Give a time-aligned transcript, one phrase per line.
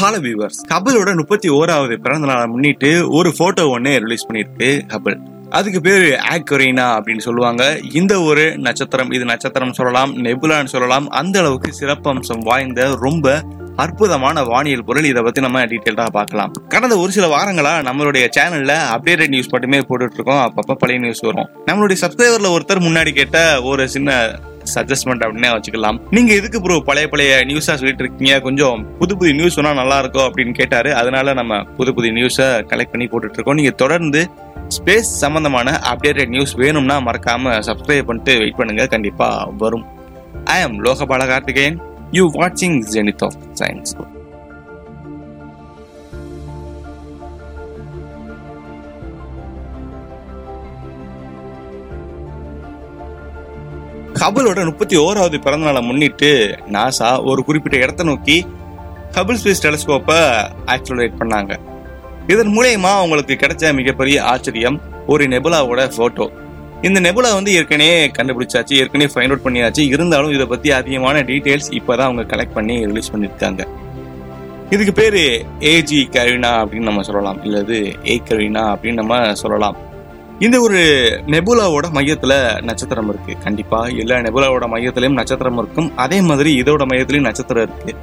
[0.00, 5.16] ஹால வியூவர்ஸ் ஹபிளோட முப்பத்தி ஓராவது பிறந்த நாளை முன்னிட்டு ஒரு போட்டோ ஒன்னு ரிலீஸ் பண்ணிருக்கு கபல்.
[5.50, 7.78] அதுக்கு பேரு ஆக்வரீனா அப்படின்னு சொல்லுவாங்க.
[7.92, 11.08] இந்த ஒரு நட்சத்திரம் இது நட்சத்திரம் சொல்லலாம் நெபுலான்னு சொல்லலாம்.
[11.08, 13.42] அந்த அளவுக்கு சிறப்பம்சம் வாய்ந்த ரொம்ப
[13.76, 15.04] அற்புதமான வானியல் பொருள்.
[15.04, 16.52] இதை பத்தி நம்ம டீட்டெயில்டா பார்க்கலாம்.
[16.68, 20.42] கடந்த ஒரு சில வாரங்களா நம்மளுடைய சேனல்ல அப்டேட்டட் நியூஸ் மட்டுமே போட்டுட்டு இருக்கோம்.
[20.48, 21.48] அப்பப்ப பழைய நியூஸ் வரும்.
[21.66, 24.38] நம்மளுடைய சப்ஸ்கிரைபர்ல ஒருத்தர் முன்னாடி கேட்ட ஒரு சின்ன
[24.74, 26.00] சஜஸ்ட்மெண்ட் அப்படின்னே வச்சுக்கலாம்.
[26.10, 28.40] நீங்க எதுக்கு ப்ரோ பழைய பழைய நியூஸா சொல்லிட்டு இருக்கீங்க?
[28.40, 30.94] கொஞ்சம் புது புது நியூஸ் சொன்னா நல்லா இருக்கும் அப்படின்னு கேட்டாரு.
[30.94, 33.54] அதனால நம்ம புது புது நியூஸை கலெக்ட் பண்ணி போட்டுட்டு இருக்கோம்.
[33.54, 34.30] நீங்க தொடர்ந்து
[34.78, 38.86] ஸ்பேஸ் சம்பந்தமான அப்டேட்டட் நியூஸ் வேணும்னா மறக்காம சப்ஸ்கிரைப் பண்ணிட்டு வெயிட் பண்ணுங்க.
[38.86, 39.86] கண்டிப்பா வரும்.
[40.44, 41.80] I am Lokapala Karthikeyan.
[42.10, 43.94] You வாட்சிங் ஜெனித் ஆஃப் சயின்ஸ்
[54.20, 58.46] ஹபிளோட முப்பத்தி ஓராவது பிறந்த நாளை முன்னிட்டு நாசா ஒரு குறிப்பிட்ட இடத்தை நோக்கி
[59.12, 60.18] ஹபிள் ஸ்பேஸ் டெலிஸ்கோப்பை
[60.66, 61.56] ஆக்சுவலேட் பண்ணாங்க.
[62.26, 66.30] இதன் மூலயமா அவங்களுக்கு கிடைச்ச மிகப்பெரிய ஆச்சரியம் ஒரு நெபுலாவோட போட்டோ
[66.82, 69.78] இந்த நெபுலா வந்து ஏற்கனவே கண்டுபிடிச்சாச்சு ஏற்கனவே ஃபைண்ட் அவுட் பண்ணியாச்சு.
[69.78, 73.66] இருந்தாலும் இதை பத்தி அதிகமான டீடைல்ஸ் இப்போதான் அவங்க கலெக்ட் பண்ணி ரிலீஸ் பண்ணியிருக்காங்க.
[74.70, 77.44] இதுக்கு பேரு ஏஜி கரீனா அப்படின்னு நம்ம சொல்லலாம்.
[77.44, 79.76] இல்லது ஏ கரீனா அப்படின்னு நம்ம சொல்லலாம்.
[80.40, 80.78] இந்த ஒரு
[81.26, 83.34] நெபுலாவோட மையத்துல நட்சத்திரம் இருக்கு.
[83.42, 85.96] கண்டிப்பா எல்லா நெபுலாவோட மையத்திலயும் நட்சத்திரம் இருக்கும்.
[85.96, 87.94] அதே மாதிரி இதோட மையத்திலயும் நட்சத்திரம் இருக்கு.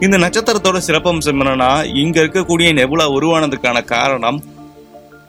[0.00, 4.42] இந்த நட்சத்திரத்தோட சிறப்பம்சம் என்னன்னா இங்க இருக்கக்கூடிய நெபுலா உருவானதுக்கான காரணம்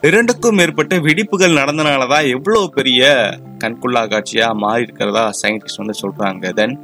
[0.00, 3.30] இரண்டுக்கும் மேற்பட்ட வெடிப்புகள் நடந்தனாலதான் எவ்வளவு பெரிய
[3.64, 6.52] கண்குள்ளா காட்சியா மாறி இருக்கிறதா சயின்டிஸ்ட் வந்து சொல்றாங்க.
[6.52, 6.78] தென்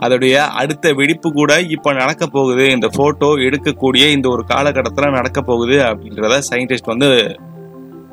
[0.00, 2.70] அதோடைய அடுத்த வெடிப்பு கூட இப்ப நடக்க போகுது.
[2.70, 7.10] இந்த போட்டோ எடுக்கக்கூடிய இந்த ஒரு காலகட்டத்துல நடக்க போகுது அப்படின்றத சயின்டிஸ்ட் வந்து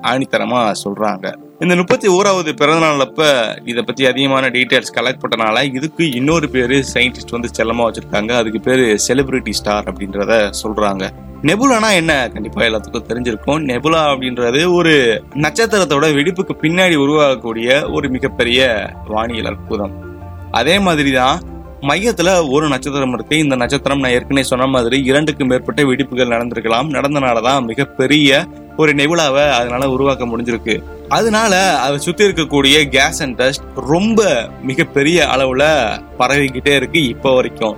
[0.02, 1.36] ஆணித்தரமா சொல்றாங்க.
[1.60, 7.32] இந்த முப்பத்தி ஓராவது பிறந்தநாள் அப்ப இதை பத்தி அதிகமான டீட்டெயில்ஸ் கலெக்ட் பண்ணனால இதுக்கு இன்னொரு பேரு சயின்டிஸ்ட்
[7.32, 8.32] வந்து செல்லமா வச்சிருக்காங்க.
[8.32, 11.10] அதுக்கு பேரு செலிபிரிட்டி ஸ்டார் அப்படின்றத சொல்றாங்க.
[11.42, 12.30] நெபுலானா என்ன?
[12.34, 13.66] கண்டிப்பா எல்லாத்துக்கும் தெரிஞ்சிருக்கும்.
[13.66, 20.06] நெபுலா அப்படின்றது ஒரு நட்சத்திரத்தோட வெடிப்புக்கு பின்னாடி உருவாகக்கூடிய ஒரு மிகப்பெரிய வானியல் அற்புதம்.
[20.52, 21.40] அதே மாதிரிதான்
[21.82, 23.38] மையத்துல ஒரு நட்சத்திரம் இருக்கு.
[23.38, 26.88] இந்த நட்சத்திரம் நான் ஏற்கனவே சொன்ன மாதிரி இரண்டுக்கு மேற்பட்ட வெடிப்புகள் நடந்திருக்கலாம்.
[26.88, 28.46] நடந்தனாலதான் மிகப்பெரிய
[28.78, 30.84] ஒரு நெபுலாவை அதனால உருவாக்க முடிஞ்சிருக்கு.
[31.10, 35.64] அதனால அதை சுத்தி இருக்கக்கூடிய கேஸ் அண்ட் டஸ்ட் ரொம்ப மிகப்பெரிய அளவுல
[36.20, 37.78] பரவிக்கிட்டே இருக்கு இப்போ வரைக்கும்.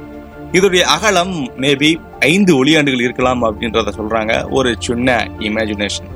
[0.51, 6.09] இதோடைய அகலம் மேபி ஐந்து ஒளியாண்டுகள் இருக்கலாம் அப்படின்றத சொல்றாங்க ஒரு சின்ன இமேஜினேஷன்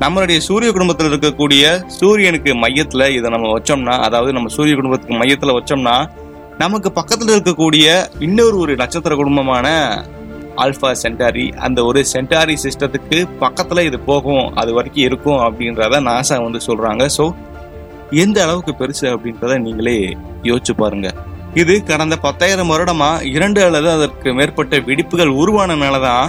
[0.00, 6.06] நம்மளுடைய சூரிய குடும்பத்தில் இருக்கக்கூடிய சூரியனுக்கு மையத்துல இதை நம்ம வச்சோம்னா அதாவது நம்ம சூரிய குடும்பத்துக்கு மையத்துல வச்சோம்னா
[6.60, 7.86] நமக்கு பக்கத்துல இருக்கக்கூடிய
[8.26, 9.66] இன்னொரு ஒரு நட்சத்திர குடும்பமான
[10.64, 16.60] ஆல்பா சென்டாரி அந்த ஒரு சென்டாரி சிஸ்டத்துக்கு பக்கத்துல இது போகும் அது வரைக்கும் இருக்கும் அப்படின்றத நாசா வந்து
[16.68, 17.04] சொல்றாங்க.
[17.16, 17.24] ஸோ
[18.22, 19.96] எந்த அளவுக்கு பெருசு அப்படின்றத நீங்களே
[20.50, 21.10] யோசிச்சு பாருங்க.
[21.62, 26.26] இது கடந்த பத்தாயிரம் வருடமா இரண்டு அல்லது அதற்கு மேற்பட்ட வெடிப்புகள் உருவானனாலதான்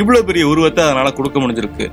[0.00, 1.86] இவ்வளவு பெரிய உருவத்தை அதனால கொடுக்க முடிஞ்சிருக்கு.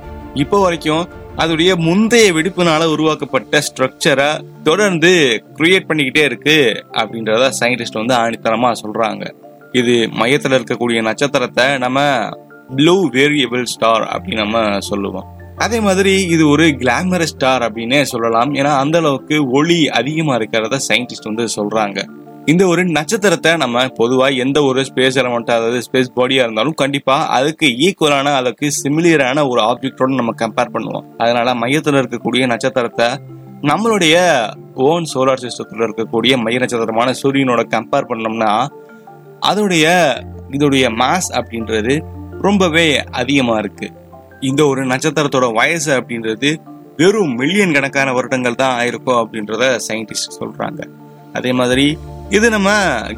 [0.44, 1.04] இப்போ வரைக்கும்
[1.42, 4.28] அதோடைய முந்தைய வெடிப்புனால உருவாக்கப்பட்ட ஸ்ட்ரக்சரை
[4.62, 5.10] தொடர்ந்து
[5.54, 9.24] கிரியேட் பண்ணிக்கிட்டே இருக்கு அப்படின்றத சயின்டிஸ்ட் வந்து ஆணித்தனமா சொல்றாங்க.
[9.72, 12.00] இது மையத்தில் இருக்கக்கூடிய நட்சத்திரத்தை நம்ம
[12.76, 15.26] ப்ளூ வேரியபிள் ஸ்டார் அப்படின்னு நம்ம சொல்லுவோம்.
[15.56, 18.54] அதே மாதிரி இது ஒரு கிளாமரஸ் ஸ்டார் அப்படின்னே சொல்லலாம்.
[18.54, 22.00] ஏன்னா அந்த அளவுக்கு ஒளி அதிகமா இருக்கிறத சயின்டிஸ்ட் வந்து சொல்றாங்க.
[22.52, 27.66] இந்த ஒரு நட்சத்திரத்தை நம்ம பொதுவா எந்த ஒரு ஸ்பேஸ் எலமெண்ட் அதாவது ஸ்பேஸ் பாடியா இருந்தாலும் கண்டிப்பா அதுக்கு
[27.86, 31.06] ஈக்குவலான அதுக்கு சிமிலியரான ஒரு ஆப்ஜெக்டோட நம்ம கம்பேர் பண்ணுவோம்.
[31.22, 33.08] அதனால மையத்துல இருக்கக்கூடிய நட்சத்திரத்தை
[33.70, 34.16] நம்மளுடைய
[34.88, 38.52] ஓன் சோலார் சிஸ்டத்துல இருக்கக்கூடிய மைய நட்சத்திரமான சூரியனோட கம்பேர் பண்ணோம்னா
[39.50, 39.86] அதோடைய
[40.56, 41.96] இதோடைய மாஸ் அப்படின்றது
[42.46, 42.86] ரொம்பவே
[43.20, 43.88] அதிகமா இருக்கு.
[44.50, 46.50] இந்த ஒரு நட்சத்திரத்தோட வயசு அப்படின்றது
[47.00, 50.82] வெறும் மில்லியன் கணக்கான வருடங்கள் தான் ஆயிருக்கும் அப்படின்றத சயின்டிஸ்ட் சொல்றாங்க.
[51.38, 51.86] அதே மாதிரி
[52.30, 52.70] இது நம்ம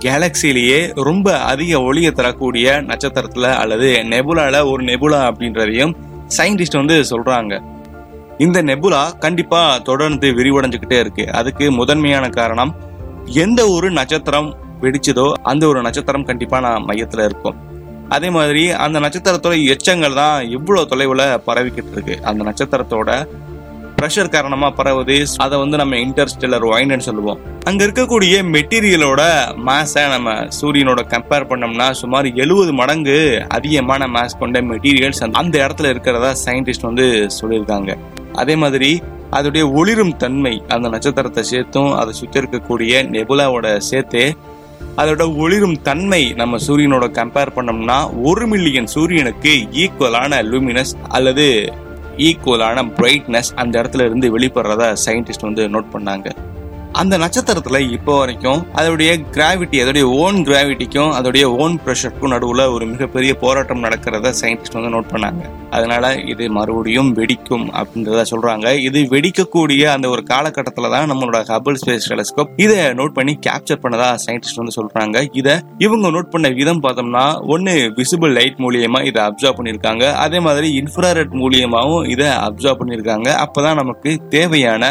[0.05, 5.95] கேலக்சிலேயே ரொம்ப அதிக ஒளியை தரக்கூடிய நட்சத்திரத்துல அல்லது நெபுலால ஒரு நெபுலா அப்படின்றதையும்
[6.37, 7.61] சயின்டிஸ்ட் வந்து சொல்றாங்க.
[8.39, 11.33] இந்த நெபுலா கண்டிப்பா தொடர்ந்து விரிவடைஞ்சுக்கிட்டே இருக்கு.
[11.33, 12.75] அதுக்கு முதன்மையான காரணம்
[13.25, 17.57] எந்த ஒரு நட்சத்திரம் வெடிச்சதோ அந்த ஒரு நட்சத்திரம் கண்டிப்பா நான் மையத்துல இருக்கும்.
[18.09, 22.19] அதே மாதிரி அந்த நட்சத்திரத்தோட எச்சங்கள் தான் இவ்வளவு தொலைவுல பரவிக்கிட்டு இருக்கு.
[22.23, 23.29] அந்த நட்சத்திரத்தோட
[23.99, 25.17] ப்ரெஷர் காரணமா பரவுது.
[25.45, 27.39] அதை வந்து நம்ம இன்டர்ஸ்டெல்லர் ஒயின்னு சொல்லுவோம்.
[27.69, 29.23] அங்க இருக்கக்கூடிய மெட்டீரியலோட
[29.69, 33.19] மாஸை நம்ம சூரியனோட கம்பேர் பண்ணோம்னா சுமார் எழுபது மடங்கு
[33.59, 37.07] அதிகமான மாஸ் கொண்ட மெட்டீரியல்ஸ் அந்த இடத்துல இருக்கிறதா சயின்டிஸ்ட் வந்து
[37.39, 37.93] சொல்லியிருக்காங்க.
[38.43, 38.91] அதே மாதிரி
[39.37, 44.23] அதோடைய ஒளிரும் தன்மை அந்த நட்சத்திரத்தை சேர்த்தும் அதை சுற்றி இருக்கக்கூடிய நெபுலாவோட சேர்த்து
[45.01, 47.97] அதோட ஒளிரும் தன்மை நம்ம சூரியனோட கம்பேர் பண்ணோம்னா
[48.29, 49.53] ஒரு மில்லியன் சூரியனுக்கு
[49.83, 51.47] ஈக்குவலான லூமினஸ் அல்லது
[52.17, 56.29] ஈக்குவலான பிரைட்னஸ் அந்த இடத்துல இருந்து வெளிப்படுறதா சயின்டிஸ்ட் வந்து நோட் பண்ணாங்க.
[57.01, 63.33] அந்த நட்சத்திரத்துல இப்போ வரைக்கும் அதோடைய கிராவிட்டி அதோடைய ஓன் கிராவிட்டிக்கும் அதோடைய ஓன் ப்ரெஷருக்கும் நடுவுல ஒரு மிகப்பெரிய
[63.43, 65.43] போராட்டம் நடக்கிறத சயின்டிஸ்ட் வந்து நோட் பண்ணாங்க.
[65.77, 68.67] அதனால இது மறுபடியும் வெடிக்கும் அப்படின்றத சொல்றாங்க.
[68.89, 74.09] இது வெடிக்கக்கூடிய அந்த ஒரு காலகட்டத்துல தான் நம்மளோட ஹபிள் ஸ்பேஸ் டெலிஸ்கோப் இதை நோட் பண்ணி கேப்சர் பண்ணதா
[74.27, 75.27] சயின்டிஸ்ட் வந்து சொல்றாங்க.
[75.41, 75.57] இதை
[75.87, 80.07] இவங்க நோட் பண்ண விதம் பார்த்தோம்னா ஒன்னு விசிபிள் லைட் மூலியமா இதை அப்சர்வ் பண்ணியிருக்காங்க.
[80.27, 83.29] அதே மாதிரி இன்ஃப்ராரெட் மூலியமாவும் இதை அப்சர்வ் பண்ணியிருக்காங்க.
[83.45, 84.85] அப்பதான் நமக்கு தேவையான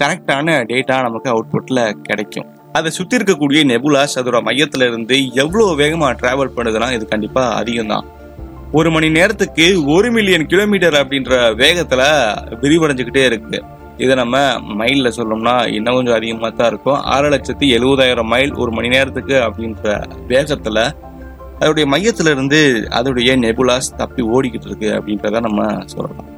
[0.00, 2.48] கரெக்டான டேட்டா நமக்கு அவுட்புட்ல கிடைக்கும்.
[2.78, 8.06] அதை சுத்தி இருக்கக்கூடிய நெபுலாஸ் அதோட மையத்துல இருந்து எவ்வளவு வேகமா டிராவல் பண்ணுதுன்னா இது கண்டிப்பா அதிகம் தான்
[8.78, 12.02] ஒரு மணி நேரத்துக்கு ஒரு மில்லியன் கிலோமீட்டர் அப்படின்ற வேகத்துல
[12.62, 13.58] விரிவடைஞ்சுக்கிட்டே இருக்கு.
[14.04, 14.36] இதை நம்ம
[14.80, 17.00] மைல்ல சொல்லணும்னா இன்னும் கொஞ்சம் அதிகமாக தான் இருக்கும்.
[17.14, 19.94] ஆறு லட்சத்தி எழுபதாயிரம் மைல் ஒரு மணி நேரத்துக்கு அப்படின்ற
[20.32, 20.78] வேகத்துல
[21.60, 22.60] அதோடைய மையத்துல இருந்து
[22.98, 25.62] அதோடைய நெபுலாஸ் தப்பி ஓடிக்கிட்டு இருக்கு அப்படின்றத நம்ம
[25.94, 26.28] சொல்லலாம்.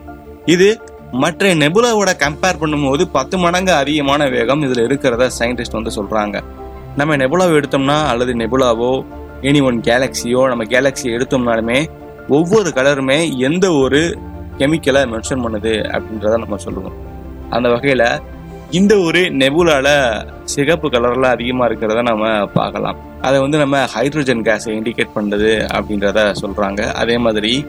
[0.55, 0.69] இது
[1.12, 6.39] மற்ற நெபுலாவோட கம்பேர் பண்ணும்போது பத்து மடங்கு அதிகமான வேகம் இதில் இருக்கிறத சயின்டிஸ்ட் வந்து சொல்கிறாங்க
[6.97, 8.93] நம்ம நெபுலாவை எடுத்தோம்னா அல்லது நெபுலாவோ
[9.43, 11.79] எனி ஒன் கேலக்சியோ நம்ம கேலக்ஸியை எடுத்தோம்னாலுமே
[12.29, 14.01] ஒவ்வொரு கலருமே எந்த ஒரு
[14.59, 16.97] கெமிக்கலை மென்ஷன் பண்ணுது அப்படின்றத நம்ம சொல்லுவோம்.
[17.51, 18.06] அந்த வகையில்
[18.71, 19.89] இந்த ஒரு நெபுலால
[20.45, 22.99] சிகப்பு கலர்ல அதிகமா இருக்கிறத நம்ம பார்க்கலாம்.
[23.23, 26.93] அதை வந்து நம்ம ஹைட்ரஜன் கேஸை இண்டிகேட் பண்ணுது அப்படின்றத சொல்றாங்க.
[26.93, 27.67] அதே மாதிரி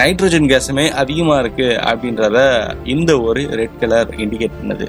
[0.00, 2.38] நைட்ரஜன் கேஸுமே அதிகமாக இருக்கு அப்படின்றத
[2.94, 4.86] இந்த ஒரு ரெட் கலர் இண்டிகேட் பண்ணுது.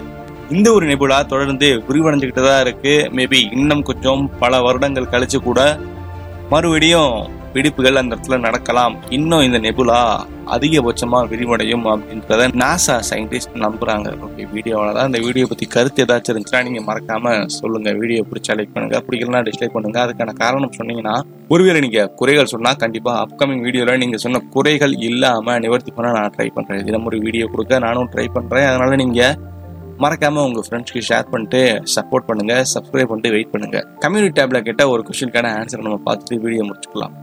[0.56, 2.94] இந்த ஒரு நெபுலா தொடர்ந்து விரிவடைஞ்சுக்கிட்டு தான் இருக்கு.
[3.18, 5.62] மேபி இன்னும் கொஞ்சம் பல வருடங்கள் கழிச்சு கூட
[6.54, 7.14] மறுபடியும்
[7.56, 8.96] வெடிப்புகள் அந்த இடத்துல நடக்கலாம்.
[9.18, 10.00] இன்னும் இந்த நெபுலா
[10.56, 14.10] அதிகபட்சமா விரிவடையும் அப்படின்றத நாசா சயின்டிஸ்ட் நம்புறாங்க.
[14.26, 17.92] ஓகே வீடியோவில் தான் இந்த வீடியோ பத்தி கருத்து ஏதாச்சும் இருந்துச்சுன்னா நீங்க மறக்காம சொல்லுங்க.
[18.02, 19.00] வீடியோ பிடிச்சா லைக் பண்ணுங்க.
[19.08, 20.00] பிடிக்கலனா டிஸ்லைக் பண்ணுங்க.
[20.06, 21.16] அதுக்கான காரணம் சொன்னீங்கன்னா
[21.56, 26.50] ஒருவேளை நீங்க குறைகள் சொன்னா கண்டிப்பா அப்கமிங் வீடியோல நீங்க சொன்ன குறைகள் இல்லாம நிவர்த்தி பண்ண நான் ட்ரை
[26.58, 26.88] பண்றேன்.
[26.90, 28.70] தினம் ஒரு வீடியோ கொடுக்க நானும் ட்ரை பண்றேன்.
[28.72, 29.22] அதனால நீங்க
[30.04, 31.62] மறக்காம உங்க ஃப்ரெண்ட்ஸ்க்கு ஷேர் பண்ணிட்டு
[31.96, 32.56] சப்போர்ட் பண்ணுங்க.
[32.74, 33.80] சப்ஸ்கிரைப் பண்ணிட்டு வெயிட் பண்ணுங்க.
[34.04, 37.16] கம்யூனிட்டி டேப்ல கேட்ட ஒரு கொஸ்டினுக்கான ஆன்சர் நம்ம பார்த்துட்டு வீடியோ முடிச்சுக்கலாம்.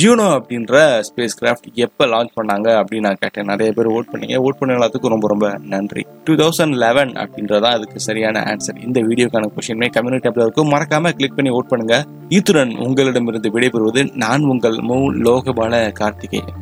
[0.00, 0.74] ஜூனோ அப்படின்ற
[1.06, 3.44] ஸ்பேஸ் கிராஃப்ட் எப்போ லான்ச் பண்ணாங்க அப்படின்னு நான் கேட்டேன்.
[3.44, 4.36] நிறைய பேர் ஓட் பண்ணீங்க.
[4.46, 6.06] ஓட் பண்ண எல்லாத்துக்கும் ரொம்ப ரொம்ப நன்றி.
[6.24, 10.70] டூ தௌசண்ட் லெவன் அப்படின்றதா அதுக்கு சரியான ஆன்சர் இந்த வீடியோக்கான கொஸ்டின்மே கம்யூனிட்டி டேப்ல இருக்கும்.
[10.74, 11.98] மறக்காம கிளிக் பண்ணி ஓட் பண்ணுங்க.
[12.28, 14.98] ஈத்துடன் உங்களிடமிருந்து விடைபெறுவது நான் உங்கள் மூ
[15.28, 16.58] Lokapala Karthikeyan.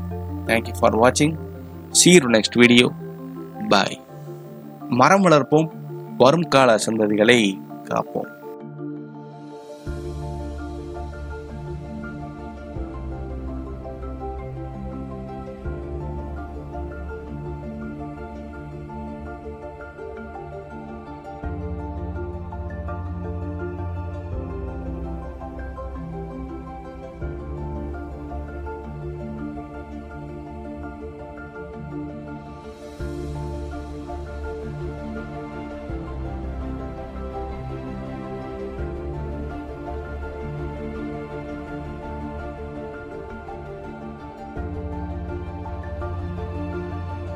[0.47, 1.37] Thank you for வாட்சிங்
[2.01, 2.89] see நெக்ஸ்ட் வீடியோ
[3.69, 4.01] பாய்
[4.89, 5.71] மரம் வளர்ப்போம்.
[6.19, 7.41] வரும் கால சந்ததிகளை
[7.85, 8.31] காப்போம்.